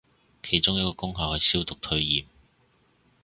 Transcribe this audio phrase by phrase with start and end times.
[0.41, 2.25] 其中一個功效係消毒退炎